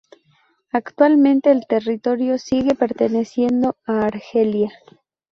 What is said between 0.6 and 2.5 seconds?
Actualmente el territorio